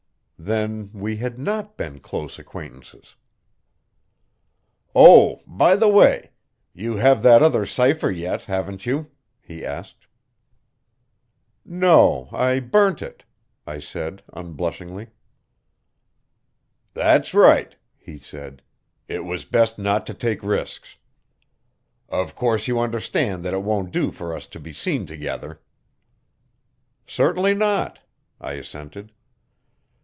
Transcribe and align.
Then 0.43 0.89
we 0.91 1.17
had 1.17 1.37
not 1.37 1.77
been 1.77 1.99
close 1.99 2.39
acquaintances. 2.39 3.13
"Oh, 4.95 5.41
by 5.45 5.75
the 5.75 5.87
way, 5.87 6.31
you 6.73 6.95
have 6.95 7.21
that 7.21 7.43
other 7.43 7.63
cipher 7.63 8.09
yet, 8.09 8.41
haven't 8.45 8.87
you?" 8.87 9.11
he 9.39 9.63
asked. 9.63 10.07
"No, 11.63 12.27
I 12.31 12.59
burnt 12.59 13.03
it," 13.03 13.23
I 13.67 13.77
said 13.77 14.23
unblushingly. 14.33 15.09
"That's 16.95 17.35
right," 17.35 17.75
he 17.99 18.17
said. 18.17 18.63
"It 19.07 19.23
was 19.23 19.45
best 19.45 19.77
not 19.77 20.07
to 20.07 20.13
take 20.15 20.41
risks. 20.41 20.97
Of 22.09 22.33
course 22.33 22.67
you 22.67 22.79
understand 22.79 23.45
that 23.45 23.53
it 23.53 23.61
won't 23.61 23.91
do 23.91 24.09
for 24.09 24.35
us 24.35 24.47
to 24.47 24.59
be 24.59 24.73
seen 24.73 25.05
together." 25.05 25.61
"Certainly 27.05 27.53
not," 27.53 27.99
I 28.39 28.53
assented. 28.53 29.11